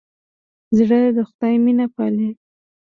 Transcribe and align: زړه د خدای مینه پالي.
زړه 0.77 0.99
د 1.15 1.17
خدای 1.29 1.55
مینه 1.63 1.85
پالي. 1.95 2.29